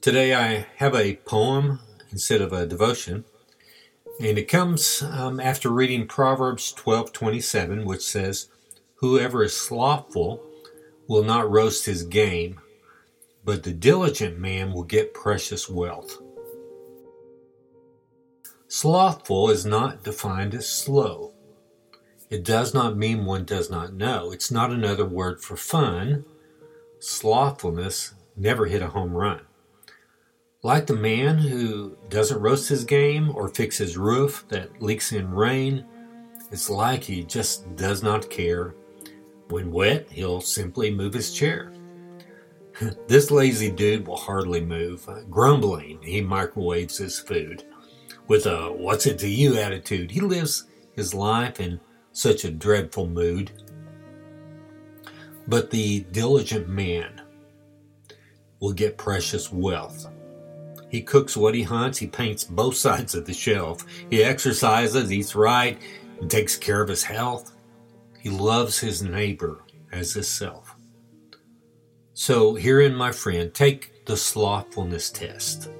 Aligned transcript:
Today 0.00 0.32
I 0.34 0.66
have 0.76 0.94
a 0.94 1.16
poem 1.26 1.80
instead 2.10 2.40
of 2.40 2.54
a 2.54 2.64
devotion, 2.64 3.26
and 4.18 4.38
it 4.38 4.48
comes 4.48 5.02
um, 5.02 5.38
after 5.38 5.68
reading 5.68 6.06
Proverbs 6.06 6.72
12:27, 6.72 7.84
which 7.84 8.00
says, 8.00 8.48
"Whoever 9.00 9.42
is 9.42 9.54
slothful 9.54 10.42
will 11.06 11.22
not 11.22 11.50
roast 11.50 11.84
his 11.84 12.02
game, 12.02 12.62
but 13.44 13.62
the 13.62 13.74
diligent 13.74 14.38
man 14.38 14.72
will 14.72 14.84
get 14.84 15.12
precious 15.12 15.68
wealth." 15.68 16.16
Slothful 18.68 19.50
is 19.50 19.66
not 19.66 20.02
defined 20.02 20.54
as 20.54 20.66
slow. 20.66 21.34
It 22.30 22.42
does 22.42 22.72
not 22.72 22.96
mean 22.96 23.26
one 23.26 23.44
does 23.44 23.68
not 23.68 23.92
know. 23.92 24.32
It's 24.32 24.50
not 24.50 24.70
another 24.70 25.04
word 25.04 25.42
for 25.42 25.58
fun. 25.58 26.24
Slothfulness 27.00 28.14
never 28.34 28.64
hit 28.64 28.80
a 28.80 28.88
home 28.88 29.12
run. 29.12 29.42
Like 30.62 30.86
the 30.86 30.94
man 30.94 31.38
who 31.38 31.96
doesn't 32.10 32.40
roast 32.40 32.68
his 32.68 32.84
game 32.84 33.34
or 33.34 33.48
fix 33.48 33.78
his 33.78 33.96
roof 33.96 34.44
that 34.48 34.82
leaks 34.82 35.12
in 35.12 35.30
rain, 35.30 35.86
it's 36.50 36.68
like 36.68 37.02
he 37.02 37.24
just 37.24 37.76
does 37.76 38.02
not 38.02 38.28
care. 38.28 38.74
When 39.48 39.72
wet, 39.72 40.08
he'll 40.10 40.42
simply 40.42 40.90
move 40.90 41.14
his 41.14 41.32
chair. 41.32 41.72
this 43.08 43.30
lazy 43.30 43.70
dude 43.70 44.06
will 44.06 44.18
hardly 44.18 44.60
move. 44.60 45.08
Grumbling, 45.30 45.98
he 46.02 46.20
microwaves 46.20 46.98
his 46.98 47.18
food. 47.18 47.64
With 48.28 48.44
a 48.44 48.70
what's 48.70 49.06
it 49.06 49.18
to 49.20 49.28
you 49.28 49.56
attitude, 49.56 50.10
he 50.10 50.20
lives 50.20 50.66
his 50.92 51.14
life 51.14 51.58
in 51.58 51.80
such 52.12 52.44
a 52.44 52.50
dreadful 52.50 53.06
mood. 53.06 53.50
But 55.48 55.70
the 55.70 56.00
diligent 56.12 56.68
man 56.68 57.22
will 58.60 58.72
get 58.74 58.98
precious 58.98 59.50
wealth. 59.50 60.06
He 60.90 61.02
cooks 61.02 61.36
what 61.36 61.54
he 61.54 61.62
hunts. 61.62 61.98
He 61.98 62.06
paints 62.06 62.44
both 62.44 62.76
sides 62.86 63.14
of 63.14 63.26
the 63.26 63.32
shelf. 63.32 63.86
He 64.10 64.22
exercises, 64.22 65.12
eats 65.12 65.34
right, 65.34 65.78
and 66.20 66.30
takes 66.30 66.56
care 66.56 66.82
of 66.82 66.88
his 66.88 67.04
health. 67.04 67.52
He 68.18 68.28
loves 68.28 68.78
his 68.78 69.02
neighbor 69.02 69.62
as 69.92 70.12
himself. 70.12 70.76
So, 72.12 72.54
herein, 72.54 72.94
my 72.94 73.12
friend, 73.12 73.54
take 73.54 74.04
the 74.04 74.16
slothfulness 74.16 75.10
test. 75.10 75.70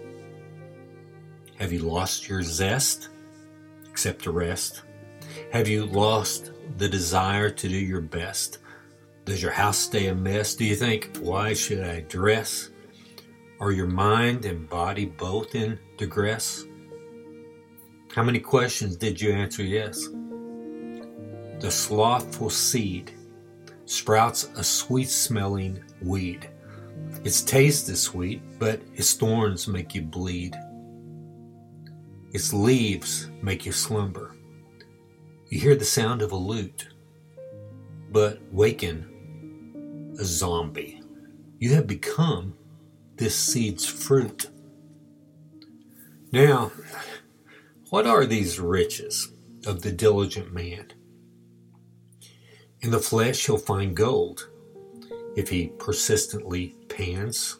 Have 1.58 1.72
you 1.72 1.80
lost 1.80 2.28
your 2.28 2.42
zest? 2.42 3.10
Except 3.90 4.22
to 4.22 4.30
rest. 4.30 4.82
Have 5.52 5.68
you 5.68 5.84
lost 5.84 6.52
the 6.78 6.88
desire 6.88 7.50
to 7.50 7.68
do 7.68 7.76
your 7.76 8.00
best? 8.00 8.58
Does 9.26 9.42
your 9.42 9.52
house 9.52 9.76
stay 9.76 10.06
a 10.06 10.14
mess? 10.14 10.54
Do 10.54 10.64
you 10.64 10.74
think, 10.74 11.18
why 11.18 11.52
should 11.52 11.84
I 11.84 12.00
dress? 12.00 12.69
Are 13.60 13.72
your 13.72 13.88
mind 13.88 14.46
and 14.46 14.66
body 14.70 15.04
both 15.04 15.54
in 15.54 15.78
digress? 15.98 16.64
How 18.14 18.22
many 18.22 18.40
questions 18.40 18.96
did 18.96 19.20
you 19.20 19.32
answer 19.32 19.62
yes? 19.62 20.08
The 21.60 21.70
slothful 21.70 22.48
seed 22.48 23.12
sprouts 23.84 24.48
a 24.56 24.64
sweet 24.64 25.10
smelling 25.10 25.84
weed. 26.00 26.48
Its 27.22 27.42
taste 27.42 27.90
is 27.90 28.00
sweet, 28.00 28.40
but 28.58 28.80
its 28.94 29.12
thorns 29.12 29.68
make 29.68 29.94
you 29.94 30.00
bleed. 30.00 30.56
Its 32.32 32.54
leaves 32.54 33.28
make 33.42 33.66
you 33.66 33.72
slumber. 33.72 34.36
You 35.50 35.60
hear 35.60 35.76
the 35.76 35.84
sound 35.84 36.22
of 36.22 36.32
a 36.32 36.36
lute, 36.36 36.88
but 38.10 38.40
waken 38.50 40.14
a 40.18 40.24
zombie. 40.24 41.02
You 41.58 41.74
have 41.74 41.86
become 41.86 42.54
this 43.20 43.36
seed's 43.36 43.84
fruit. 43.84 44.46
Now, 46.32 46.72
what 47.90 48.06
are 48.06 48.24
these 48.24 48.58
riches 48.58 49.30
of 49.66 49.82
the 49.82 49.92
diligent 49.92 50.54
man? 50.54 50.90
In 52.80 52.90
the 52.90 52.98
flesh, 52.98 53.44
he'll 53.44 53.58
find 53.58 53.94
gold 53.94 54.48
if 55.36 55.50
he 55.50 55.66
persistently 55.78 56.74
pants. 56.88 57.58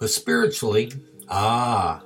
But 0.00 0.10
spiritually, 0.10 0.92
ah, 1.28 2.02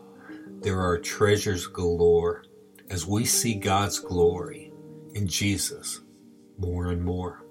there 0.60 0.82
are 0.82 0.98
treasures 0.98 1.66
galore 1.66 2.44
as 2.90 3.06
we 3.06 3.24
see 3.24 3.54
God's 3.54 3.98
glory 3.98 4.70
in 5.14 5.26
Jesus 5.26 6.02
more 6.58 6.88
and 6.88 7.02
more. 7.02 7.42